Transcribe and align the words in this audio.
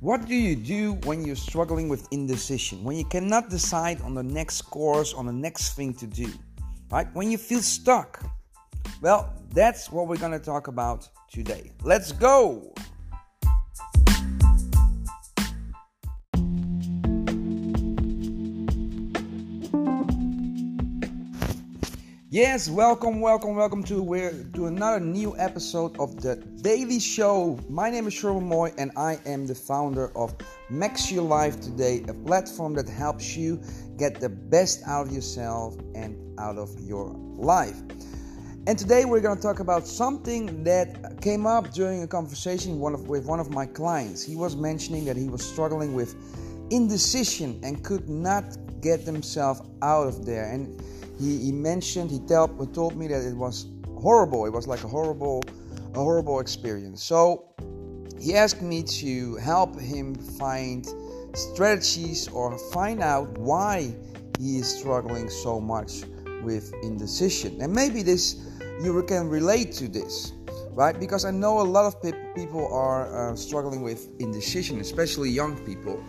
What 0.00 0.26
do 0.26 0.34
you 0.34 0.56
do 0.56 0.94
when 1.04 1.26
you're 1.26 1.36
struggling 1.36 1.86
with 1.86 2.08
indecision? 2.10 2.82
When 2.82 2.96
you 2.96 3.04
cannot 3.04 3.50
decide 3.50 4.00
on 4.00 4.14
the 4.14 4.22
next 4.22 4.62
course, 4.62 5.12
on 5.12 5.26
the 5.26 5.32
next 5.32 5.74
thing 5.74 5.92
to 5.94 6.06
do? 6.06 6.32
Right? 6.90 7.06
When 7.12 7.30
you 7.30 7.36
feel 7.36 7.60
stuck? 7.60 8.24
Well, 9.02 9.30
that's 9.52 9.92
what 9.92 10.08
we're 10.08 10.16
going 10.16 10.32
to 10.32 10.38
talk 10.38 10.68
about 10.68 11.06
today. 11.30 11.72
Let's 11.82 12.12
go! 12.12 12.72
Yes, 22.32 22.70
welcome, 22.70 23.20
welcome, 23.20 23.56
welcome 23.56 23.82
to 23.82 24.44
to 24.54 24.66
another 24.66 25.00
new 25.00 25.36
episode 25.36 25.98
of 25.98 26.22
the 26.22 26.36
Daily 26.62 27.00
Show. 27.00 27.58
My 27.68 27.90
name 27.90 28.06
is 28.06 28.14
Sherman 28.14 28.44
Moy, 28.44 28.72
and 28.78 28.92
I 28.96 29.18
am 29.26 29.48
the 29.48 29.54
founder 29.56 30.16
of 30.16 30.36
Max 30.70 31.10
Your 31.10 31.24
Life 31.24 31.60
Today, 31.60 32.04
a 32.06 32.14
platform 32.14 32.74
that 32.74 32.88
helps 32.88 33.36
you 33.36 33.60
get 33.98 34.20
the 34.20 34.28
best 34.28 34.80
out 34.86 35.08
of 35.08 35.12
yourself 35.12 35.76
and 35.96 36.38
out 36.38 36.56
of 36.56 36.70
your 36.78 37.08
life. 37.34 37.82
And 38.68 38.78
today 38.78 39.06
we're 39.06 39.22
going 39.22 39.36
to 39.36 39.42
talk 39.42 39.58
about 39.58 39.84
something 39.88 40.62
that 40.62 41.20
came 41.20 41.48
up 41.48 41.72
during 41.72 42.04
a 42.04 42.06
conversation 42.06 42.78
one 42.78 42.94
of, 42.94 43.08
with 43.08 43.26
one 43.26 43.40
of 43.40 43.50
my 43.50 43.66
clients. 43.66 44.22
He 44.22 44.36
was 44.36 44.54
mentioning 44.54 45.04
that 45.06 45.16
he 45.16 45.28
was 45.28 45.44
struggling 45.44 45.94
with 45.94 46.14
indecision 46.70 47.58
and 47.64 47.82
could 47.82 48.08
not 48.08 48.44
get 48.80 49.00
himself 49.00 49.60
out 49.82 50.06
of 50.06 50.24
there. 50.24 50.50
And 50.52 50.80
he, 51.18 51.38
he 51.38 51.52
mentioned, 51.52 52.10
he 52.10 52.18
told 52.20 52.96
me 52.96 53.06
that 53.08 53.22
it 53.22 53.36
was 53.36 53.66
horrible. 54.00 54.46
It 54.46 54.52
was 54.52 54.66
like 54.66 54.82
a 54.84 54.88
horrible, 54.88 55.42
a 55.94 55.98
horrible 55.98 56.40
experience. 56.40 57.02
So 57.02 57.44
he 58.18 58.34
asked 58.34 58.62
me 58.62 58.82
to 58.82 59.36
help 59.36 59.78
him 59.78 60.14
find 60.14 60.86
strategies 61.34 62.28
or 62.28 62.58
find 62.72 63.02
out 63.02 63.36
why 63.38 63.94
he 64.38 64.58
is 64.58 64.78
struggling 64.78 65.28
so 65.28 65.60
much 65.60 66.02
with 66.42 66.72
indecision. 66.82 67.60
And 67.60 67.72
maybe 67.72 68.02
this 68.02 68.46
you 68.82 69.02
can 69.02 69.28
relate 69.28 69.72
to 69.72 69.88
this, 69.88 70.32
right? 70.72 70.98
Because 70.98 71.24
I 71.24 71.30
know 71.30 71.60
a 71.60 71.62
lot 71.62 71.84
of 71.84 72.00
pe- 72.02 72.32
people 72.34 72.72
are 72.72 73.32
uh, 73.32 73.36
struggling 73.36 73.82
with 73.82 74.08
indecision, 74.18 74.80
especially 74.80 75.28
young 75.28 75.58
people. 75.66 76.02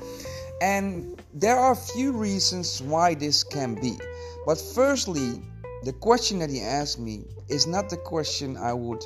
And 0.61 1.19
there 1.33 1.57
are 1.57 1.71
a 1.71 1.75
few 1.75 2.11
reasons 2.11 2.81
why 2.83 3.15
this 3.15 3.43
can 3.43 3.73
be. 3.75 3.97
But 4.45 4.61
firstly, 4.61 5.41
the 5.83 5.93
question 5.93 6.37
that 6.39 6.51
he 6.51 6.61
asked 6.61 6.99
me 6.99 7.25
is 7.49 7.65
not 7.65 7.89
the 7.89 7.97
question 7.97 8.55
I 8.57 8.73
would 8.73 9.03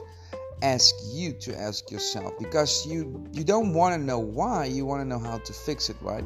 ask 0.62 0.94
you 1.06 1.32
to 1.32 1.58
ask 1.58 1.90
yourself 1.92 2.34
because 2.40 2.86
you 2.86 3.26
you 3.32 3.44
don't 3.44 3.74
want 3.74 3.96
to 3.96 4.02
know 4.02 4.20
why 4.20 4.66
you 4.66 4.86
want 4.86 5.02
to 5.02 5.06
know 5.06 5.20
how 5.20 5.38
to 5.38 5.54
fix 5.54 5.90
it 5.90 5.98
right? 6.02 6.26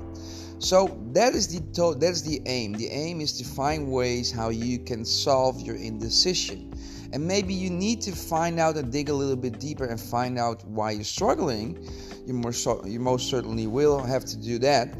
So 0.59 0.99
that 1.13 1.33
is 1.35 1.47
the 1.47 1.61
to- 1.73 1.95
that's 1.99 2.21
the 2.21 2.41
aim. 2.45 2.73
The 2.73 2.87
aim 2.87 3.21
is 3.21 3.37
to 3.39 3.43
find 3.43 3.91
ways 3.91 4.31
how 4.31 4.49
you 4.49 4.79
can 4.79 5.05
solve 5.05 5.61
your 5.61 5.75
indecision 5.75 6.73
and 7.11 7.27
maybe 7.27 7.53
you 7.53 7.69
need 7.69 8.01
to 8.01 8.11
find 8.11 8.59
out 8.59 8.77
and 8.77 8.91
dig 8.91 9.09
a 9.09 9.13
little 9.13 9.35
bit 9.35 9.59
deeper 9.59 9.85
and 9.85 9.99
find 9.99 10.37
out 10.37 10.63
why 10.65 10.91
you're 10.91 11.03
struggling 11.03 11.87
you 12.25 12.33
most 12.33 12.63
so, 12.63 12.83
you 12.85 12.99
most 12.99 13.29
certainly 13.29 13.67
will 13.67 13.99
have 13.99 14.25
to 14.25 14.37
do 14.37 14.59
that 14.59 14.95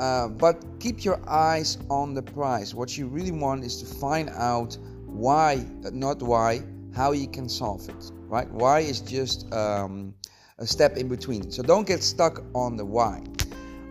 uh, 0.00 0.28
but 0.28 0.64
keep 0.80 1.04
your 1.04 1.20
eyes 1.28 1.78
on 1.88 2.14
the 2.14 2.22
prize. 2.22 2.74
What 2.74 2.98
you 2.98 3.06
really 3.06 3.30
want 3.30 3.62
is 3.62 3.80
to 3.82 3.86
find 3.86 4.30
out 4.30 4.76
why, 5.06 5.64
not 5.92 6.20
why, 6.22 6.62
how 6.92 7.12
you 7.12 7.28
can 7.28 7.48
solve 7.48 7.88
it. 7.88 8.10
Right? 8.26 8.50
Why 8.50 8.80
is 8.80 9.00
just 9.00 9.52
um, 9.52 10.14
a 10.58 10.66
step 10.66 10.96
in 10.96 11.08
between. 11.08 11.50
So 11.50 11.62
don't 11.62 11.86
get 11.86 12.02
stuck 12.02 12.42
on 12.54 12.76
the 12.76 12.84
why. 12.84 13.22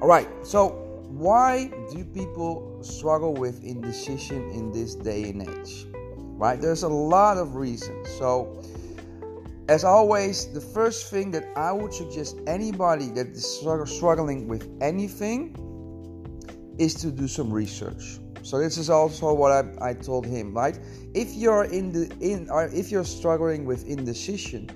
All 0.01 0.07
right. 0.07 0.27
So 0.43 0.69
why 1.07 1.71
do 1.91 2.03
people 2.05 2.79
struggle 2.81 3.33
with 3.33 3.63
indecision 3.63 4.49
in 4.51 4.71
this 4.71 4.95
day 4.95 5.29
and 5.29 5.47
age? 5.47 5.90
Right? 6.41 6.59
There's 6.59 6.81
a 6.81 6.89
lot 6.89 7.37
of 7.37 7.53
reasons. 7.53 8.09
So 8.17 8.63
as 9.69 9.83
always, 9.83 10.51
the 10.51 10.59
first 10.59 11.11
thing 11.11 11.29
that 11.31 11.45
I 11.55 11.71
would 11.71 11.93
suggest 11.93 12.35
anybody 12.47 13.09
that 13.09 13.27
is 13.27 13.45
struggling 13.85 14.47
with 14.47 14.67
anything 14.81 15.55
is 16.79 16.95
to 16.95 17.11
do 17.11 17.27
some 17.27 17.53
research. 17.53 18.17
So 18.41 18.57
this 18.57 18.79
is 18.79 18.89
also 18.89 19.31
what 19.35 19.51
I, 19.51 19.89
I 19.89 19.93
told 19.93 20.25
him, 20.25 20.55
right? 20.55 20.79
If 21.13 21.31
you're 21.35 21.65
in 21.65 21.91
the 21.91 22.11
in 22.21 22.49
or 22.49 22.65
if 22.65 22.89
you're 22.89 23.05
struggling 23.05 23.65
with 23.65 23.87
indecision, 23.87 24.71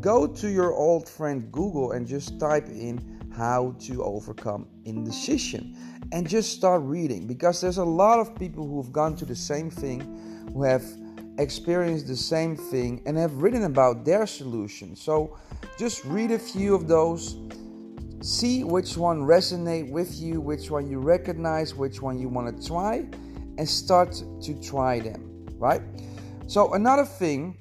go 0.00 0.28
to 0.28 0.48
your 0.48 0.72
old 0.72 1.08
friend 1.08 1.50
Google 1.50 1.90
and 1.90 2.06
just 2.06 2.38
type 2.38 2.68
in 2.68 3.02
how 3.36 3.74
to 3.80 4.04
overcome 4.04 4.68
indecision 4.84 5.76
and 6.12 6.28
just 6.28 6.52
start 6.52 6.82
reading 6.82 7.26
because 7.26 7.60
there's 7.60 7.78
a 7.78 7.84
lot 7.84 8.20
of 8.20 8.36
people 8.36 8.68
who've 8.68 8.92
gone 8.92 9.16
to 9.16 9.24
the 9.24 9.34
same 9.34 9.68
thing, 9.68 10.00
who 10.54 10.62
have 10.62 10.84
experienced 11.38 12.06
the 12.06 12.16
same 12.16 12.56
thing 12.56 13.02
and 13.06 13.16
have 13.16 13.34
written 13.42 13.64
about 13.64 14.04
their 14.04 14.26
solution. 14.26 14.94
So 14.96 15.38
just 15.78 16.04
read 16.04 16.30
a 16.32 16.38
few 16.38 16.74
of 16.74 16.88
those. 16.88 17.36
See 18.20 18.64
which 18.64 18.96
one 18.96 19.20
resonate 19.22 19.90
with 19.90 20.18
you 20.20 20.40
which 20.40 20.70
one 20.70 20.90
you 20.90 20.98
recognize 20.98 21.74
which 21.74 22.02
one 22.02 22.18
you 22.18 22.28
want 22.28 22.60
to 22.60 22.66
try 22.66 23.06
and 23.58 23.68
start 23.68 24.12
to 24.42 24.60
try 24.60 24.98
them 24.98 25.28
right? 25.58 25.82
So 26.46 26.74
another 26.74 27.04
thing 27.04 27.56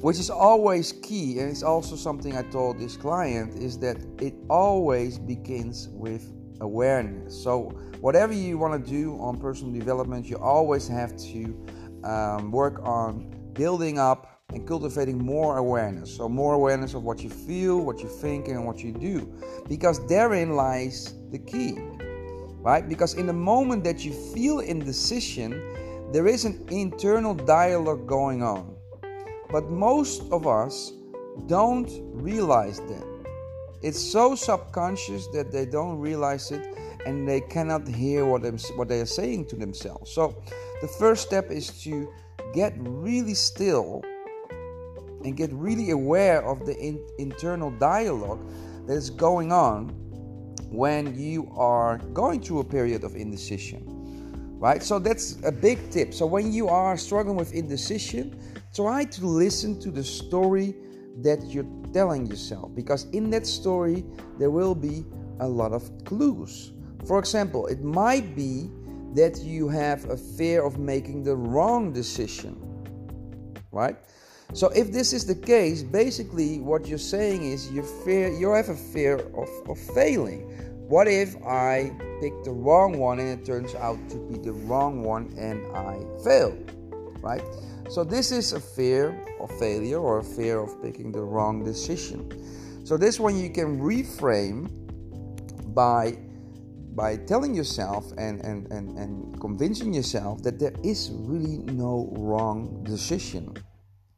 which 0.00 0.18
is 0.18 0.30
always 0.30 0.92
key 0.92 1.38
and 1.40 1.50
it's 1.50 1.62
also 1.62 1.96
something 1.96 2.36
i 2.36 2.42
told 2.42 2.78
this 2.78 2.96
client 2.96 3.54
is 3.54 3.78
that 3.78 3.96
it 4.20 4.34
always 4.48 5.18
begins 5.18 5.88
with 5.88 6.32
awareness. 6.60 7.42
So 7.42 7.70
whatever 8.00 8.32
you 8.32 8.58
want 8.58 8.84
to 8.84 8.90
do 8.90 9.18
on 9.20 9.38
personal 9.38 9.72
development 9.72 10.26
you 10.26 10.36
always 10.36 10.86
have 10.88 11.16
to 11.16 11.66
um, 12.06 12.50
work 12.50 12.80
on 12.82 13.52
building 13.52 13.98
up 13.98 14.36
and 14.52 14.66
cultivating 14.66 15.18
more 15.18 15.58
awareness. 15.58 16.16
So, 16.16 16.28
more 16.28 16.54
awareness 16.54 16.94
of 16.94 17.02
what 17.02 17.22
you 17.22 17.30
feel, 17.30 17.80
what 17.80 18.00
you 18.00 18.08
think, 18.08 18.48
and 18.48 18.64
what 18.64 18.78
you 18.78 18.92
do. 18.92 19.32
Because 19.68 20.06
therein 20.06 20.52
lies 20.52 21.14
the 21.30 21.38
key, 21.38 21.76
right? 22.60 22.88
Because 22.88 23.14
in 23.14 23.26
the 23.26 23.32
moment 23.32 23.82
that 23.84 24.04
you 24.04 24.12
feel 24.34 24.60
indecision, 24.60 25.50
there 26.12 26.28
is 26.28 26.44
an 26.44 26.64
internal 26.70 27.34
dialogue 27.34 28.06
going 28.06 28.42
on. 28.42 28.76
But 29.50 29.70
most 29.70 30.22
of 30.30 30.46
us 30.46 30.92
don't 31.46 31.90
realize 32.12 32.78
that. 32.78 33.04
It's 33.82 34.00
so 34.00 34.34
subconscious 34.34 35.26
that 35.28 35.52
they 35.52 35.66
don't 35.66 35.98
realize 35.98 36.50
it 36.50 36.66
and 37.04 37.28
they 37.28 37.40
cannot 37.40 37.86
hear 37.86 38.26
what, 38.26 38.42
what 38.76 38.88
they 38.88 39.00
are 39.00 39.06
saying 39.06 39.46
to 39.46 39.56
themselves. 39.56 40.10
So, 40.10 40.42
the 40.80 40.88
first 40.88 41.26
step 41.26 41.50
is 41.50 41.70
to 41.82 42.12
get 42.54 42.74
really 42.78 43.34
still 43.34 44.02
and 45.24 45.36
get 45.36 45.52
really 45.52 45.90
aware 45.90 46.42
of 46.46 46.64
the 46.66 46.76
in- 46.78 47.04
internal 47.18 47.70
dialogue 47.72 48.40
that 48.86 48.94
is 48.94 49.10
going 49.10 49.52
on 49.52 49.88
when 50.70 51.18
you 51.18 51.50
are 51.56 51.98
going 52.12 52.40
through 52.40 52.60
a 52.60 52.64
period 52.64 53.04
of 53.04 53.14
indecision. 53.16 53.82
Right? 54.58 54.82
So 54.82 54.98
that's 54.98 55.38
a 55.44 55.52
big 55.52 55.90
tip. 55.90 56.14
So 56.14 56.26
when 56.26 56.52
you 56.52 56.68
are 56.68 56.96
struggling 56.96 57.36
with 57.36 57.52
indecision, 57.52 58.40
try 58.74 59.04
to 59.04 59.26
listen 59.26 59.78
to 59.80 59.90
the 59.90 60.04
story 60.04 60.74
that 61.18 61.42
you're 61.46 61.66
telling 61.92 62.26
yourself 62.26 62.74
because 62.74 63.04
in 63.10 63.30
that 63.30 63.46
story 63.46 64.04
there 64.38 64.50
will 64.50 64.74
be 64.74 65.04
a 65.40 65.48
lot 65.48 65.72
of 65.72 65.90
clues. 66.04 66.72
For 67.06 67.18
example, 67.18 67.66
it 67.66 67.82
might 67.82 68.34
be 68.34 68.70
that 69.14 69.38
you 69.38 69.68
have 69.68 70.08
a 70.10 70.16
fear 70.16 70.64
of 70.64 70.78
making 70.78 71.24
the 71.24 71.36
wrong 71.36 71.92
decision. 71.92 72.60
Right? 73.72 73.96
So 74.52 74.68
if 74.68 74.92
this 74.92 75.12
is 75.12 75.26
the 75.26 75.34
case, 75.34 75.82
basically 75.82 76.60
what 76.60 76.86
you're 76.86 76.98
saying 76.98 77.42
is 77.42 77.70
you 77.70 77.82
fear 77.82 78.32
you 78.32 78.50
have 78.52 78.68
a 78.68 78.76
fear 78.76 79.16
of, 79.16 79.48
of 79.68 79.78
failing. 79.94 80.42
What 80.88 81.08
if 81.08 81.34
I 81.44 81.90
pick 82.20 82.44
the 82.44 82.52
wrong 82.52 82.98
one 82.98 83.18
and 83.18 83.28
it 83.28 83.44
turns 83.44 83.74
out 83.74 83.98
to 84.10 84.16
be 84.16 84.38
the 84.38 84.52
wrong 84.52 85.02
one 85.02 85.34
and 85.36 85.66
I 85.76 85.98
fail? 86.22 86.56
Right? 87.20 87.42
So 87.88 88.04
this 88.04 88.30
is 88.30 88.52
a 88.52 88.60
fear 88.60 89.20
of 89.40 89.50
failure 89.58 89.98
or 89.98 90.18
a 90.18 90.24
fear 90.24 90.60
of 90.60 90.80
picking 90.82 91.10
the 91.10 91.22
wrong 91.22 91.64
decision. 91.64 92.84
So 92.84 92.96
this 92.96 93.18
one 93.18 93.36
you 93.36 93.50
can 93.50 93.80
reframe 93.80 94.70
by 95.74 96.18
by 96.96 97.16
telling 97.16 97.54
yourself 97.54 98.10
and, 98.18 98.40
and, 98.44 98.72
and, 98.72 98.98
and 98.98 99.40
convincing 99.40 99.94
yourself 99.94 100.42
that 100.42 100.58
there 100.58 100.74
is 100.82 101.10
really 101.12 101.58
no 101.72 102.12
wrong 102.16 102.82
decision 102.82 103.54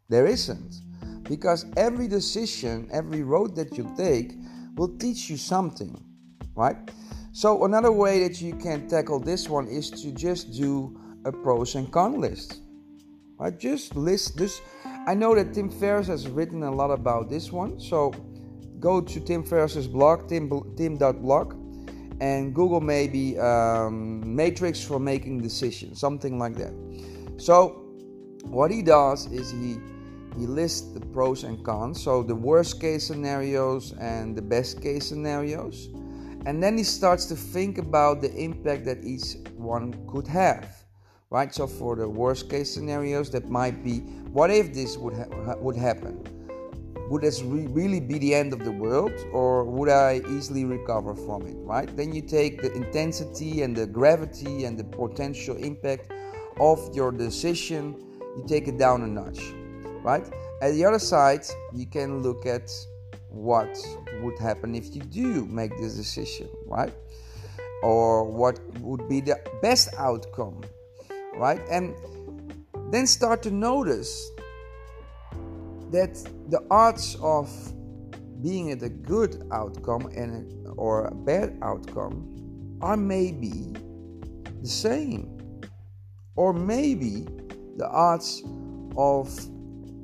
there 0.08 0.26
isn't. 0.26 0.76
Because 1.24 1.66
every 1.76 2.08
decision, 2.08 2.88
every 2.90 3.22
road 3.22 3.54
that 3.56 3.76
you 3.76 3.92
take 3.96 4.32
will 4.76 4.96
teach 4.96 5.28
you 5.28 5.36
something, 5.36 6.02
right? 6.54 6.76
So, 7.32 7.64
another 7.64 7.92
way 7.92 8.26
that 8.26 8.40
you 8.40 8.54
can 8.54 8.88
tackle 8.88 9.20
this 9.20 9.48
one 9.48 9.68
is 9.68 9.90
to 9.90 10.10
just 10.12 10.52
do 10.52 10.98
a 11.26 11.32
pros 11.32 11.74
and 11.74 11.92
cons 11.92 12.16
list, 12.16 12.62
right? 13.38 13.56
Just 13.58 13.94
list 13.94 14.38
this. 14.38 14.62
I 15.06 15.14
know 15.14 15.34
that 15.34 15.52
Tim 15.52 15.70
Ferriss 15.70 16.06
has 16.06 16.26
written 16.26 16.62
a 16.62 16.70
lot 16.70 16.90
about 16.90 17.28
this 17.28 17.52
one, 17.52 17.78
so 17.78 18.12
go 18.80 19.02
to 19.02 19.20
Tim 19.20 19.44
Ferriss's 19.44 19.86
blog, 19.86 20.28
tim, 20.28 20.48
tim.blog, 20.76 21.54
and 22.20 22.54
Google 22.54 22.80
maybe 22.80 23.38
um, 23.38 24.34
matrix 24.34 24.82
for 24.82 24.98
making 24.98 25.40
decisions, 25.40 26.00
something 26.00 26.38
like 26.38 26.56
that. 26.56 26.72
So, 27.36 27.84
what 28.44 28.70
he 28.70 28.82
does 28.82 29.26
is 29.26 29.50
he 29.50 29.78
he 30.38 30.46
lists 30.46 30.92
the 30.92 31.00
pros 31.00 31.42
and 31.42 31.64
cons, 31.64 32.00
so 32.00 32.22
the 32.22 32.34
worst 32.34 32.80
case 32.80 33.06
scenarios 33.06 33.92
and 33.98 34.36
the 34.36 34.42
best 34.42 34.80
case 34.80 35.08
scenarios, 35.08 35.88
and 36.46 36.62
then 36.62 36.78
he 36.78 36.84
starts 36.84 37.24
to 37.26 37.36
think 37.36 37.78
about 37.78 38.20
the 38.20 38.32
impact 38.36 38.84
that 38.84 39.04
each 39.04 39.36
one 39.56 39.94
could 40.06 40.26
have. 40.26 40.84
Right, 41.30 41.54
so 41.54 41.66
for 41.66 41.94
the 41.94 42.08
worst 42.08 42.48
case 42.48 42.72
scenarios, 42.72 43.30
that 43.32 43.50
might 43.50 43.84
be 43.84 43.98
what 44.32 44.50
if 44.50 44.72
this 44.72 44.96
would 44.96 45.14
ha- 45.14 45.56
would 45.58 45.76
happen? 45.76 46.37
Would 47.08 47.22
this 47.22 47.42
re- 47.42 47.66
really 47.68 48.00
be 48.00 48.18
the 48.18 48.34
end 48.34 48.52
of 48.52 48.64
the 48.64 48.70
world 48.70 49.12
or 49.32 49.64
would 49.64 49.88
I 49.88 50.20
easily 50.28 50.64
recover 50.64 51.14
from 51.14 51.46
it, 51.46 51.56
right? 51.58 51.94
Then 51.96 52.12
you 52.12 52.22
take 52.22 52.60
the 52.60 52.72
intensity 52.72 53.62
and 53.62 53.74
the 53.74 53.86
gravity 53.86 54.64
and 54.64 54.78
the 54.78 54.84
potential 54.84 55.56
impact 55.56 56.10
of 56.60 56.94
your 56.94 57.10
decision, 57.10 57.96
you 58.36 58.44
take 58.46 58.68
it 58.68 58.78
down 58.78 59.02
a 59.02 59.06
notch, 59.06 59.40
right? 60.02 60.24
At 60.60 60.72
the 60.72 60.84
other 60.84 60.98
side, 60.98 61.46
you 61.72 61.86
can 61.86 62.22
look 62.22 62.44
at 62.44 62.70
what 63.30 63.78
would 64.22 64.38
happen 64.38 64.74
if 64.74 64.94
you 64.94 65.02
do 65.02 65.46
make 65.46 65.76
this 65.78 65.94
decision, 65.94 66.48
right? 66.66 66.92
Or 67.82 68.24
what 68.24 68.58
would 68.80 69.08
be 69.08 69.20
the 69.20 69.40
best 69.62 69.88
outcome, 69.96 70.62
right? 71.36 71.60
And 71.70 71.94
then 72.90 73.06
start 73.06 73.42
to 73.42 73.50
notice 73.50 74.30
that 75.92 76.14
the 76.48 76.64
odds 76.70 77.16
of 77.20 77.50
being 78.42 78.70
at 78.70 78.82
a 78.82 78.88
good 78.88 79.46
outcome 79.52 80.06
and 80.14 80.66
a, 80.66 80.70
or 80.70 81.06
a 81.06 81.14
bad 81.14 81.58
outcome 81.62 82.78
are 82.80 82.96
maybe 82.96 83.72
the 84.62 84.68
same. 84.68 85.34
Or 86.36 86.52
maybe 86.52 87.26
the 87.76 87.88
odds 87.88 88.42
of 88.96 89.28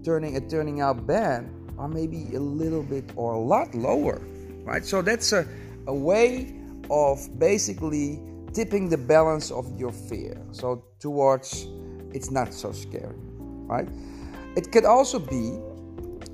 turning 0.04 0.34
it 0.34 0.50
turning 0.50 0.81
out 0.81 1.06
bad 1.06 1.48
are 1.78 1.88
maybe 1.88 2.34
a 2.34 2.40
little 2.40 2.82
bit 2.82 3.10
or 3.16 3.34
a 3.34 3.38
lot 3.38 3.75
lower 3.75 4.20
right? 4.64 4.84
So 4.84 5.02
that's 5.02 5.32
a, 5.32 5.46
a 5.86 5.94
way 5.94 6.54
of 6.90 7.38
basically 7.38 8.20
tipping 8.52 8.88
the 8.88 8.98
balance 8.98 9.50
of 9.50 9.78
your 9.78 9.92
fear. 9.92 10.40
So 10.52 10.84
towards 10.98 11.66
it's 12.12 12.31
not 12.31 12.52
so 12.54 12.72
scary 12.72 13.14
right? 13.66 13.88
It 14.56 14.70
could 14.70 14.84
also 14.84 15.19
be 15.19 15.58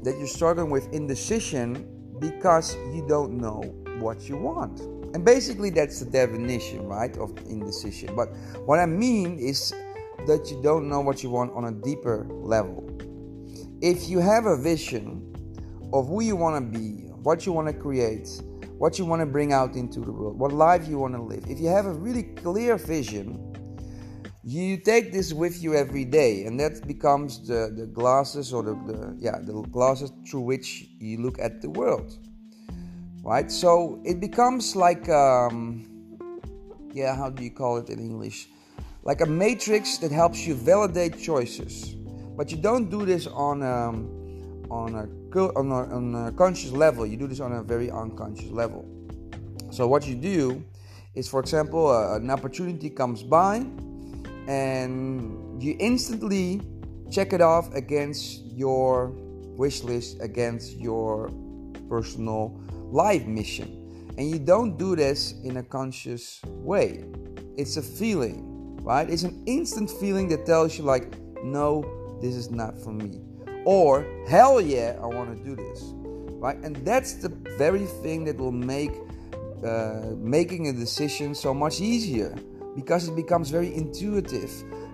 that 0.02 0.18
you're 0.18 0.26
struggling 0.26 0.70
with 0.70 0.92
indecision 0.92 1.86
because 2.18 2.74
you 2.94 3.04
don't 3.08 3.32
know 3.32 3.60
what 3.98 4.28
you 4.28 4.36
want. 4.36 4.80
And 5.14 5.24
basically, 5.24 5.70
that's 5.70 6.00
the 6.00 6.10
definition, 6.10 6.86
right, 6.86 7.16
of 7.18 7.36
indecision. 7.48 8.14
But 8.14 8.28
what 8.64 8.78
I 8.78 8.86
mean 8.86 9.38
is 9.38 9.74
that 10.26 10.50
you 10.50 10.60
don't 10.62 10.88
know 10.88 11.00
what 11.00 11.22
you 11.22 11.30
want 11.30 11.52
on 11.52 11.64
a 11.64 11.72
deeper 11.72 12.26
level. 12.30 12.86
If 13.80 14.08
you 14.08 14.18
have 14.20 14.46
a 14.46 14.56
vision 14.56 15.26
of 15.92 16.06
who 16.06 16.22
you 16.22 16.36
want 16.36 16.72
to 16.72 16.78
be, 16.78 17.08
what 17.22 17.46
you 17.46 17.52
want 17.52 17.68
to 17.68 17.74
create, 17.74 18.28
what 18.78 18.98
you 18.98 19.04
want 19.04 19.20
to 19.20 19.26
bring 19.26 19.52
out 19.52 19.74
into 19.74 20.00
the 20.00 20.12
world, 20.12 20.38
what 20.38 20.52
life 20.52 20.86
you 20.86 20.98
want 20.98 21.14
to 21.14 21.22
live, 21.22 21.44
if 21.48 21.58
you 21.58 21.68
have 21.68 21.86
a 21.86 21.92
really 21.92 22.22
clear 22.22 22.76
vision, 22.76 23.49
you 24.42 24.78
take 24.78 25.12
this 25.12 25.32
with 25.32 25.62
you 25.62 25.74
every 25.74 26.04
day 26.04 26.44
and 26.44 26.58
that 26.58 26.86
becomes 26.86 27.46
the, 27.46 27.72
the 27.76 27.86
glasses 27.86 28.52
or 28.52 28.62
the, 28.62 28.74
the 28.86 29.16
yeah 29.18 29.38
the 29.38 29.52
glasses 29.70 30.12
through 30.28 30.40
which 30.40 30.88
you 30.98 31.18
look 31.18 31.38
at 31.38 31.60
the 31.60 31.68
world 31.68 32.18
right? 33.22 33.50
So 33.50 34.00
it 34.04 34.20
becomes 34.20 34.76
like 34.76 35.08
um 35.08 35.86
yeah 36.92 37.14
how 37.14 37.30
do 37.30 37.42
you 37.42 37.50
call 37.50 37.76
it 37.78 37.88
in 37.88 37.98
english? 37.98 38.48
Like 39.02 39.20
a 39.20 39.26
matrix 39.26 39.98
that 39.98 40.12
helps 40.12 40.46
you 40.46 40.54
validate 40.54 41.18
choices. 41.18 41.94
But 42.36 42.50
you 42.50 42.58
don't 42.58 42.90
do 42.90 43.04
this 43.04 43.26
on 43.26 43.62
um, 43.62 44.08
on 44.70 44.94
a, 44.94 45.38
on 45.56 45.70
a 45.70 45.96
on 45.96 46.14
a 46.14 46.32
conscious 46.32 46.72
level. 46.72 47.06
You 47.06 47.16
do 47.16 47.26
this 47.26 47.40
on 47.40 47.52
a 47.52 47.62
very 47.62 47.90
unconscious 47.90 48.50
level. 48.50 48.84
So 49.70 49.86
what 49.86 50.06
you 50.06 50.14
do 50.14 50.64
is 51.14 51.28
for 51.28 51.40
example 51.40 51.88
uh, 51.88 52.16
an 52.16 52.30
opportunity 52.30 52.90
comes 52.90 53.22
by 53.22 53.64
and 54.50 55.62
you 55.62 55.76
instantly 55.78 56.60
check 57.08 57.32
it 57.32 57.40
off 57.40 57.72
against 57.72 58.44
your 58.46 59.12
wish 59.56 59.84
list, 59.84 60.18
against 60.20 60.76
your 60.76 61.30
personal 61.88 62.60
life 62.90 63.26
mission. 63.26 63.76
And 64.18 64.28
you 64.28 64.40
don't 64.40 64.76
do 64.76 64.96
this 64.96 65.34
in 65.44 65.58
a 65.58 65.62
conscious 65.62 66.40
way. 66.44 67.04
It's 67.56 67.76
a 67.76 67.82
feeling, 67.82 68.76
right? 68.82 69.08
It's 69.08 69.22
an 69.22 69.40
instant 69.46 69.88
feeling 69.88 70.28
that 70.30 70.46
tells 70.46 70.76
you, 70.76 70.82
like, 70.82 71.14
no, 71.44 71.84
this 72.20 72.34
is 72.34 72.50
not 72.50 72.76
for 72.76 72.90
me. 72.90 73.20
Or, 73.64 74.04
hell 74.26 74.60
yeah, 74.60 74.98
I 75.00 75.06
want 75.06 75.30
to 75.38 75.44
do 75.44 75.54
this, 75.54 75.80
right? 76.42 76.56
And 76.56 76.74
that's 76.84 77.14
the 77.14 77.28
very 77.56 77.86
thing 78.02 78.24
that 78.24 78.36
will 78.36 78.50
make 78.50 78.90
uh, 79.64 80.16
making 80.16 80.66
a 80.68 80.72
decision 80.72 81.36
so 81.36 81.54
much 81.54 81.80
easier 81.80 82.34
because 82.74 83.08
it 83.08 83.16
becomes 83.16 83.50
very 83.50 83.74
intuitive 83.74 84.50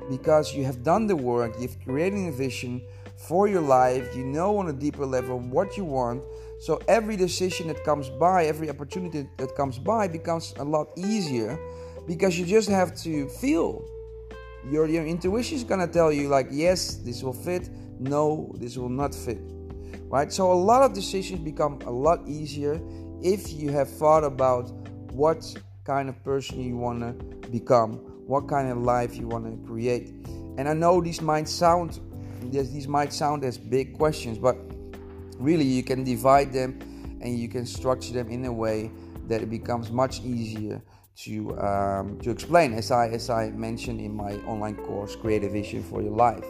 because 0.08 0.54
you 0.54 0.64
have 0.64 0.82
done 0.82 1.06
the 1.06 1.16
work, 1.16 1.54
you've 1.60 1.78
created 1.84 2.28
a 2.28 2.32
vision 2.32 2.82
for 3.16 3.48
your 3.48 3.60
life, 3.60 4.14
you 4.14 4.24
know 4.24 4.58
on 4.58 4.68
a 4.68 4.72
deeper 4.72 5.06
level 5.06 5.38
what 5.38 5.76
you 5.76 5.84
want. 5.84 6.22
So 6.60 6.80
every 6.88 7.16
decision 7.16 7.68
that 7.68 7.84
comes 7.84 8.08
by, 8.08 8.46
every 8.46 8.70
opportunity 8.70 9.28
that 9.36 9.54
comes 9.56 9.78
by 9.78 10.08
becomes 10.08 10.54
a 10.58 10.64
lot 10.64 10.88
easier 10.96 11.58
because 12.06 12.38
you 12.38 12.46
just 12.46 12.68
have 12.68 12.96
to 13.02 13.28
feel. 13.28 13.84
Your, 14.70 14.86
your 14.86 15.06
intuition 15.06 15.56
is 15.56 15.64
gonna 15.64 15.86
tell 15.86 16.12
you 16.12 16.28
like 16.28 16.48
yes, 16.50 16.96
this 16.96 17.22
will 17.22 17.32
fit, 17.32 17.70
no, 17.98 18.52
this 18.58 18.76
will 18.76 18.88
not 18.88 19.14
fit. 19.14 19.40
Right? 20.08 20.32
So 20.32 20.52
a 20.52 20.54
lot 20.54 20.82
of 20.82 20.92
decisions 20.92 21.40
become 21.40 21.80
a 21.84 21.90
lot 21.90 22.20
easier 22.26 22.80
if 23.22 23.52
you 23.52 23.70
have 23.70 23.88
thought 23.88 24.24
about 24.24 24.70
what 25.12 25.44
kind 25.84 26.08
of 26.08 26.22
person 26.22 26.60
you 26.60 26.76
want 26.76 27.00
to 27.00 27.35
become, 27.50 27.94
what 28.26 28.48
kind 28.48 28.70
of 28.70 28.78
life 28.78 29.16
you 29.16 29.28
want 29.28 29.44
to 29.44 29.66
create. 29.66 30.08
And 30.58 30.68
I 30.68 30.72
know 30.72 31.00
these 31.00 31.20
might 31.20 31.48
sound 31.48 32.00
these 32.42 32.86
might 32.86 33.12
sound 33.12 33.44
as 33.44 33.58
big 33.58 33.96
questions, 33.96 34.38
but 34.38 34.56
really 35.38 35.64
you 35.64 35.82
can 35.82 36.04
divide 36.04 36.52
them 36.52 36.78
and 37.20 37.38
you 37.38 37.48
can 37.48 37.66
structure 37.66 38.12
them 38.12 38.28
in 38.28 38.44
a 38.44 38.52
way 38.52 38.90
that 39.26 39.42
it 39.42 39.50
becomes 39.50 39.90
much 39.90 40.20
easier 40.20 40.80
to 41.16 41.58
um, 41.58 42.18
to 42.20 42.30
explain 42.30 42.74
as 42.74 42.90
I 42.90 43.08
as 43.08 43.30
I 43.30 43.50
mentioned 43.50 44.00
in 44.00 44.14
my 44.14 44.34
online 44.46 44.76
course 44.76 45.16
Create 45.16 45.44
a 45.44 45.48
Vision 45.48 45.82
for 45.82 46.02
Your 46.02 46.12
Life. 46.12 46.44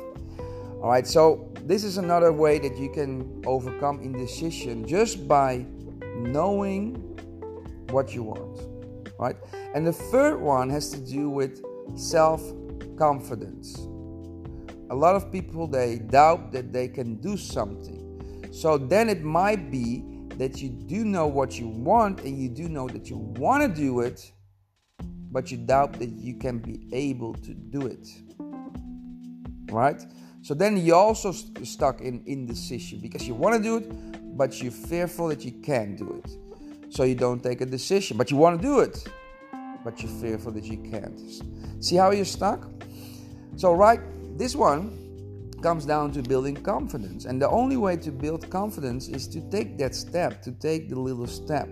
All 0.83 0.91
right, 0.91 1.07
so 1.07 1.51
this 1.63 1.85
is 1.85 1.97
another 1.97 2.33
way 2.33 2.59
that 2.59 2.77
you 2.77 2.91
can 2.91 3.43
overcome 3.47 4.01
indecision 4.01 4.87
just 4.87 5.27
by 5.27 5.65
knowing 6.19 6.97
what 7.91 8.15
you 8.15 8.23
want 8.23 8.61
right? 9.19 9.37
And 9.75 9.87
the 9.87 9.93
third 9.93 10.41
one 10.41 10.71
has 10.71 10.91
to 10.91 10.99
do 10.99 11.31
with 11.31 11.65
self 11.97 12.43
confidence. 12.99 13.77
A 14.91 14.95
lot 14.95 15.17
of 15.17 15.33
people 15.33 15.67
they 15.67 15.99
doubt 15.99 16.53
that 16.53 16.73
they 16.73 16.89
can 16.89 17.17
do 17.17 17.37
something. 17.37 18.03
So 18.53 18.79
then 18.79 19.09
it 19.09 19.23
might 19.23 19.71
be 19.71 20.05
that 20.37 20.61
you 20.61 20.69
do 20.69 21.05
know 21.05 21.27
what 21.27 21.59
you 21.59 21.69
want 21.69 22.21
and 22.21 22.39
you 22.39 22.49
do 22.49 22.69
know 22.69 22.89
that 22.89 23.09
you 23.11 23.17
want 23.17 23.63
to 23.63 23.69
do 23.69 24.01
it, 24.01 24.33
but 25.31 25.51
you 25.51 25.59
doubt 25.59 25.95
that 25.99 26.11
you 26.11 26.37
can 26.37 26.59
be 26.59 26.89
able 26.93 27.35
to 27.35 27.55
do 27.55 27.87
it. 27.87 28.09
Right? 29.71 30.01
So 30.43 30.55
then 30.55 30.77
you're 30.77 30.97
also 30.97 31.33
st- 31.33 31.67
stuck 31.67 32.01
in 32.01 32.23
indecision 32.27 33.01
because 33.01 33.27
you 33.27 33.35
want 33.35 33.57
to 33.57 33.63
do 33.63 33.79
it, 33.79 34.37
but 34.37 34.63
you're 34.63 34.71
fearful 34.71 35.29
that 35.29 35.45
you 35.45 35.53
can't 35.53 35.97
do 35.99 36.23
it. 36.25 36.46
So 36.89 37.05
you 37.05 37.15
don't 37.15 37.43
take 37.43 37.61
a 37.61 37.67
decision, 37.67 38.17
but 38.17 38.31
you 38.31 38.37
want 38.37 38.61
to 38.61 38.67
do 38.67 38.81
it, 38.81 39.07
but 39.85 40.01
you're 40.03 40.13
fearful 40.21 40.53
that 40.53 40.65
you 40.65 40.79
can't. 40.79 41.21
See 41.81 41.97
how 41.97 42.11
you're 42.11 42.25
stuck? 42.25 42.69
So, 43.57 43.73
right, 43.73 44.01
this 44.39 44.55
one 44.55 45.07
comes 45.63 45.85
down 45.85 46.13
to 46.13 46.23
building 46.23 46.57
confidence. 46.57 47.25
And 47.25 47.41
the 47.41 47.49
only 47.49 47.77
way 47.77 47.97
to 47.97 48.13
build 48.13 48.49
confidence 48.51 49.09
is 49.09 49.27
to 49.29 49.41
take 49.51 49.79
that 49.79 49.95
step, 49.95 50.43
to 50.43 50.53
take 50.53 50.89
the 50.89 50.99
little 50.99 51.27
step. 51.27 51.69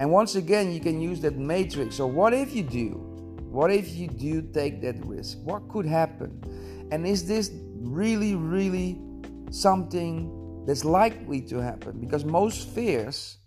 And 0.00 0.10
once 0.10 0.34
again, 0.34 0.72
you 0.72 0.80
can 0.80 1.00
use 1.00 1.20
that 1.20 1.36
matrix. 1.36 1.96
So, 1.96 2.06
what 2.06 2.34
if 2.34 2.54
you 2.54 2.62
do? 2.62 2.88
What 3.50 3.70
if 3.70 3.94
you 3.94 4.08
do 4.08 4.42
take 4.42 4.82
that 4.82 5.04
risk? 5.06 5.38
What 5.44 5.68
could 5.68 5.86
happen? 5.86 6.42
And 6.90 7.06
is 7.06 7.26
this 7.26 7.50
really, 7.76 8.34
really 8.34 9.00
something 9.50 10.64
that's 10.66 10.84
likely 10.84 11.40
to 11.42 11.58
happen? 11.58 12.00
Because 12.00 12.24
most 12.24 12.68
fears 12.68 13.38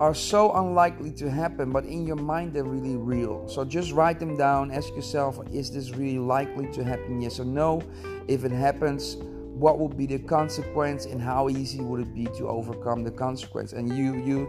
are 0.00 0.14
so 0.14 0.52
unlikely 0.52 1.10
to 1.10 1.30
happen, 1.30 1.72
but 1.72 1.84
in 1.84 2.06
your 2.06 2.16
mind 2.16 2.52
they're 2.52 2.64
really 2.64 2.96
real. 2.96 3.48
So 3.48 3.64
just 3.64 3.92
write 3.92 4.20
them 4.20 4.36
down. 4.36 4.70
Ask 4.70 4.94
yourself, 4.94 5.40
is 5.52 5.72
this 5.72 5.90
really 5.90 6.18
likely 6.18 6.70
to 6.72 6.84
happen? 6.84 7.20
Yes 7.20 7.40
or 7.40 7.44
no. 7.44 7.82
If 8.28 8.44
it 8.44 8.52
happens, 8.52 9.16
what 9.58 9.78
would 9.80 9.96
be 9.96 10.06
the 10.06 10.20
consequence 10.20 11.06
and 11.06 11.20
how 11.20 11.48
easy 11.48 11.80
would 11.80 12.00
it 12.00 12.14
be 12.14 12.26
to 12.26 12.46
overcome 12.48 13.02
the 13.02 13.10
consequence 13.10 13.72
and 13.72 13.88
you 13.96 14.14
you 14.22 14.46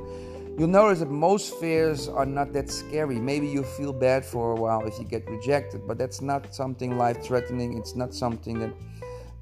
you'll 0.55 0.67
notice 0.67 0.99
that 0.99 1.09
most 1.09 1.55
fears 1.55 2.07
are 2.07 2.27
not 2.27 2.53
that 2.53 2.69
scary 2.69 3.15
maybe 3.15 3.47
you 3.47 3.63
feel 3.63 3.91
bad 3.91 4.23
for 4.23 4.51
a 4.51 4.55
while 4.55 4.85
if 4.85 4.99
you 4.99 5.05
get 5.05 5.27
rejected 5.27 5.81
but 5.87 5.97
that's 5.97 6.21
not 6.21 6.53
something 6.53 6.95
life 6.95 7.23
threatening 7.23 7.75
it's 7.75 7.95
not 7.95 8.13
something 8.13 8.59
that 8.59 8.71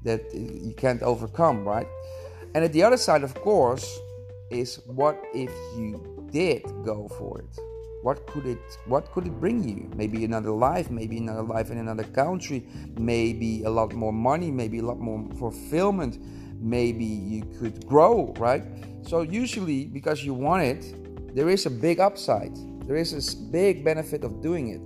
that 0.04 0.34
you 0.34 0.72
can't 0.74 1.02
overcome 1.02 1.68
right 1.68 1.88
and 2.54 2.64
at 2.64 2.72
the 2.72 2.82
other 2.82 2.96
side 2.96 3.22
of 3.22 3.34
course 3.34 4.00
is 4.50 4.80
what 4.86 5.22
if 5.34 5.50
you 5.76 6.26
did 6.30 6.62
go 6.84 7.08
for 7.18 7.40
it? 7.40 7.58
What 8.02 8.26
could 8.26 8.46
it 8.46 8.58
what 8.86 9.10
could 9.12 9.26
it 9.26 9.40
bring 9.40 9.62
you? 9.62 9.90
Maybe 9.96 10.24
another 10.24 10.50
life 10.50 10.90
maybe 10.90 11.18
another 11.18 11.42
life 11.42 11.70
in 11.70 11.78
another 11.78 12.04
country 12.04 12.66
maybe 12.98 13.64
a 13.64 13.70
lot 13.70 13.92
more 13.92 14.12
money 14.12 14.50
maybe 14.50 14.78
a 14.78 14.82
lot 14.82 14.98
more 14.98 15.24
fulfillment 15.38 16.18
maybe 16.60 17.04
you 17.04 17.42
could 17.58 17.86
grow 17.86 18.34
right? 18.38 18.64
So 19.02 19.22
usually 19.22 19.86
because 19.86 20.24
you 20.24 20.34
want 20.34 20.62
it 20.62 21.34
there 21.34 21.48
is 21.48 21.66
a 21.66 21.70
big 21.70 22.00
upside. 22.00 22.56
There 22.86 22.96
is 22.96 23.12
a 23.12 23.36
big 23.36 23.84
benefit 23.84 24.24
of 24.24 24.40
doing 24.40 24.70
it. 24.70 24.80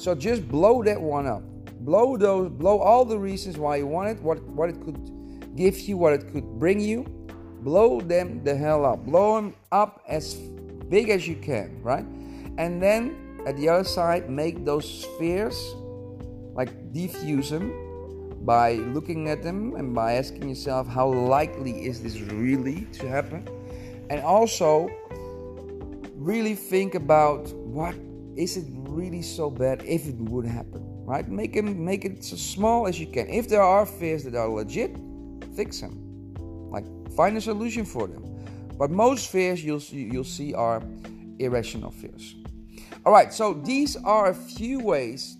So 0.00 0.14
just 0.14 0.48
blow 0.48 0.82
that 0.84 1.00
one 1.00 1.26
up. 1.26 1.42
Blow 1.80 2.16
those 2.16 2.48
blow 2.50 2.78
all 2.78 3.04
the 3.04 3.18
reasons 3.18 3.58
why 3.58 3.76
you 3.76 3.86
want 3.86 4.08
it 4.08 4.22
what 4.22 4.42
what 4.48 4.70
it 4.70 4.80
could 4.82 4.98
give 5.56 5.78
you 5.80 5.96
what 5.96 6.12
it 6.12 6.32
could 6.32 6.44
bring 6.58 6.80
you 6.80 7.04
blow 7.64 8.00
them 8.00 8.42
the 8.44 8.54
hell 8.54 8.84
up. 8.84 9.04
Blow 9.06 9.36
them 9.36 9.54
up 9.70 10.02
as 10.08 10.34
big 10.92 11.08
as 11.08 11.26
you 11.26 11.36
can 11.36 11.80
right? 11.82 12.04
And 12.58 12.82
then 12.82 13.40
at 13.46 13.56
the 13.56 13.68
other 13.68 13.84
side 13.84 14.28
make 14.28 14.64
those 14.64 14.84
spheres 14.84 15.56
like 16.52 16.92
diffuse 16.92 17.48
them 17.48 17.72
by 18.44 18.74
looking 18.92 19.30
at 19.30 19.42
them 19.42 19.74
and 19.76 19.94
by 19.94 20.14
asking 20.14 20.48
yourself 20.50 20.86
how 20.86 21.08
likely 21.08 21.86
is 21.86 22.02
this 22.02 22.20
really 22.20 22.86
to 22.92 23.08
happen? 23.08 23.48
And 24.10 24.20
also 24.20 24.90
really 26.14 26.54
think 26.54 26.94
about 26.94 27.48
what 27.54 27.94
is 28.36 28.58
it 28.58 28.66
really 28.68 29.22
so 29.22 29.50
bad 29.50 29.82
if 29.84 30.06
it 30.06 30.16
would 30.16 30.44
happen 30.44 30.82
right? 31.04 31.26
Make 31.26 31.56
it 31.56 31.64
make 31.64 32.04
it 32.04 32.18
as 32.18 32.40
small 32.40 32.86
as 32.86 33.00
you 33.00 33.06
can. 33.06 33.28
If 33.28 33.48
there 33.48 33.62
are 33.62 33.86
fears 33.86 34.24
that 34.24 34.34
are 34.34 34.48
legit 34.48 34.94
fix 35.56 35.80
them 35.80 36.11
like 36.72 36.86
find 37.12 37.36
a 37.36 37.40
solution 37.40 37.84
for 37.84 38.06
them 38.06 38.24
but 38.78 38.90
most 38.90 39.30
fears 39.30 39.64
you'll 39.64 39.78
see, 39.78 40.08
you'll 40.12 40.24
see 40.24 40.54
are 40.54 40.82
irrational 41.38 41.90
fears 41.90 42.36
all 43.04 43.12
right, 43.12 43.32
so 43.34 43.54
these 43.54 43.96
are 43.96 44.28
a 44.28 44.34
few 44.34 44.78
ways, 44.78 45.36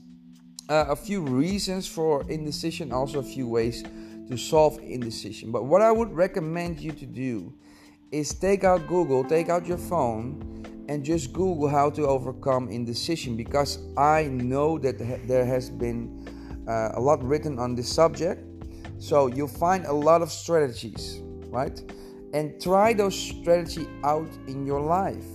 uh, 0.69 0.87
a 0.89 0.97
few 0.97 1.21
reasons 1.21 1.87
for 1.87 2.29
indecision, 2.29 2.91
also 2.91 3.21
a 3.21 3.23
few 3.23 3.47
ways 3.47 3.85
to 4.29 4.37
solve 4.37 4.81
indecision. 4.81 5.53
But 5.53 5.67
what 5.67 5.81
I 5.81 5.93
would 5.93 6.13
recommend 6.13 6.81
you 6.81 6.91
to 6.91 7.07
do 7.07 7.55
is 8.11 8.35
take 8.35 8.65
out 8.65 8.89
Google, 8.89 9.23
take 9.23 9.49
out 9.49 9.65
your 9.65 9.79
phone, 9.79 10.65
and 10.89 11.05
just 11.05 11.33
Google 11.33 11.69
how 11.69 11.89
to 11.91 12.05
overcome 12.05 12.69
indecision 12.69 13.37
because 13.37 13.79
I 13.97 14.25
know 14.25 14.77
that 14.79 14.99
there 15.29 15.45
has 15.45 15.71
been 15.71 16.65
uh, 16.67 16.91
a 16.95 17.01
lot 17.01 17.23
written 17.23 17.61
on 17.61 17.77
this 17.77 17.89
subject. 17.89 18.45
So 19.03 19.27
you'll 19.27 19.49
find 19.49 19.85
a 19.87 19.93
lot 19.93 20.23
of 20.23 20.31
strategies, 20.31 21.19
right? 21.49 21.77
And 22.33 22.63
try 22.63 22.93
those 22.93 23.19
strategy 23.19 23.89
out 24.05 24.31
in 24.47 24.65
your 24.65 24.81
life. 24.81 25.27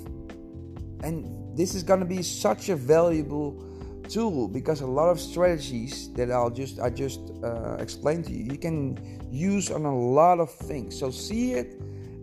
And 1.04 1.28
this 1.58 1.76
is 1.76 1.84
going 1.84 2.00
to 2.00 2.06
be 2.06 2.24
such 2.24 2.70
a 2.70 2.78
valuable 2.78 3.62
tool 4.08 4.48
because 4.48 4.80
a 4.80 4.88
lot 4.88 5.10
of 5.10 5.20
strategies 5.20 6.14
that 6.14 6.32
I'll 6.32 6.50
just 6.50 6.80
I 6.80 6.90
just 6.90 7.20
uh, 7.44 7.76
explained 7.80 8.24
to 8.28 8.32
you 8.32 8.46
you 8.46 8.58
can 8.58 8.98
use 9.30 9.70
on 9.70 9.84
a 9.84 9.94
lot 9.94 10.40
of 10.40 10.50
things. 10.50 10.98
So 10.98 11.12
see 11.12 11.52
it 11.52 11.78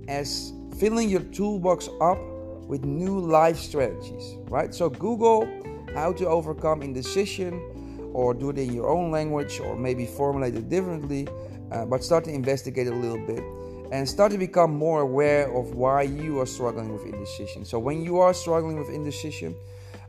as 0.08 0.54
filling 0.78 1.10
your 1.10 1.24
toolbox 1.24 1.90
up 2.00 2.18
with 2.66 2.86
new 2.86 3.20
life 3.20 3.58
strategies, 3.58 4.38
right? 4.48 4.74
So 4.74 4.88
Google 4.88 5.46
how 5.94 6.10
to 6.14 6.26
overcome 6.26 6.80
indecision 6.80 7.60
or 8.14 8.32
do 8.32 8.50
it 8.50 8.58
in 8.58 8.72
your 8.72 8.88
own 8.88 9.10
language 9.10 9.60
or 9.60 9.76
maybe 9.76 10.06
formulate 10.06 10.54
it 10.54 10.68
differently, 10.70 11.28
uh, 11.72 11.84
but 11.84 12.02
start 12.02 12.24
to 12.24 12.32
investigate 12.32 12.86
a 12.86 12.94
little 12.94 13.24
bit 13.26 13.42
and 13.92 14.08
start 14.08 14.32
to 14.32 14.38
become 14.38 14.74
more 14.74 15.02
aware 15.02 15.54
of 15.54 15.74
why 15.74 16.02
you 16.02 16.40
are 16.40 16.46
struggling 16.46 16.92
with 16.92 17.04
indecision. 17.04 17.64
So, 17.64 17.78
when 17.78 18.02
you 18.02 18.18
are 18.18 18.32
struggling 18.32 18.78
with 18.78 18.88
indecision, 18.88 19.54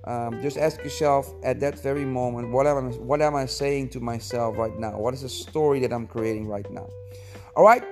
um, 0.06 0.42
just 0.42 0.58
ask 0.58 0.84
yourself 0.84 1.34
at 1.44 1.60
that 1.60 1.80
very 1.80 2.06
moment, 2.06 2.52
what 2.52 2.68
am, 2.68 2.78
I, 2.78 2.92
what 2.98 3.22
am 3.22 3.36
I 3.36 3.48
saying 3.48 3.90
to 3.90 4.00
myself 4.00 4.58
right 4.58 4.78
now? 4.78 4.98
What 4.98 5.14
is 5.14 5.22
the 5.22 5.30
story 5.30 5.80
that 5.82 5.92
I'm 5.92 6.08
creating 6.08 6.48
right 6.48 6.70
now? 6.72 6.88
All 7.56 7.66
right. 7.66 7.84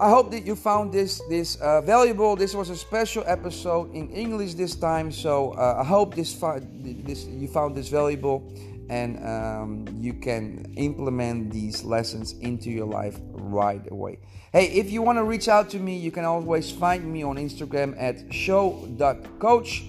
I 0.00 0.10
hope 0.10 0.32
that 0.32 0.44
you 0.44 0.56
found 0.56 0.92
this 0.92 1.22
this 1.28 1.54
uh, 1.56 1.80
valuable. 1.80 2.34
This 2.34 2.56
was 2.56 2.70
a 2.70 2.76
special 2.76 3.22
episode 3.24 3.94
in 3.94 4.10
English 4.10 4.54
this 4.54 4.74
time, 4.74 5.12
so 5.12 5.52
uh, 5.52 5.76
I 5.78 5.84
hope 5.84 6.16
this, 6.16 6.34
this 6.34 7.24
you 7.26 7.46
found 7.46 7.76
this 7.76 7.88
valuable 7.88 8.42
and 8.90 9.24
um, 9.26 9.86
you 9.98 10.14
can 10.14 10.72
implement 10.76 11.52
these 11.52 11.84
lessons 11.84 12.32
into 12.40 12.70
your 12.70 12.86
life 12.86 13.18
right 13.32 13.90
away. 13.90 14.18
Hey, 14.52 14.66
if 14.66 14.90
you 14.90 15.02
want 15.02 15.18
to 15.18 15.24
reach 15.24 15.48
out 15.48 15.70
to 15.70 15.78
me, 15.78 15.96
you 15.96 16.10
can 16.10 16.24
always 16.24 16.70
find 16.70 17.10
me 17.10 17.22
on 17.22 17.36
Instagram 17.36 17.94
at 17.98 18.32
show.coach. 18.32 19.84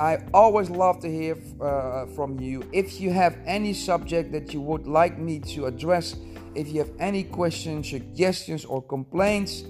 I 0.00 0.18
always 0.32 0.70
love 0.70 1.00
to 1.00 1.10
hear 1.10 1.36
uh, 1.60 2.06
from 2.06 2.40
you. 2.40 2.68
If 2.72 3.00
you 3.00 3.10
have 3.10 3.36
any 3.46 3.72
subject 3.72 4.32
that 4.32 4.52
you 4.52 4.60
would 4.60 4.86
like 4.86 5.18
me 5.18 5.38
to 5.54 5.66
address, 5.66 6.16
if 6.54 6.68
you 6.68 6.80
have 6.80 6.90
any 6.98 7.24
questions, 7.24 7.90
suggestions, 7.90 8.64
or 8.64 8.82
complaints, 8.82 9.64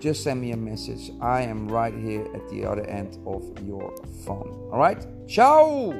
just 0.00 0.22
send 0.22 0.40
me 0.40 0.52
a 0.52 0.56
message. 0.56 1.10
I 1.20 1.42
am 1.42 1.68
right 1.68 1.94
here 1.94 2.26
at 2.34 2.48
the 2.50 2.66
other 2.66 2.84
end 2.84 3.18
of 3.26 3.42
your 3.66 3.94
phone. 4.24 4.68
All 4.70 4.78
right? 4.78 5.06
Ciao! 5.26 5.92